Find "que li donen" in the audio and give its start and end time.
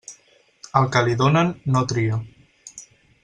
0.95-1.53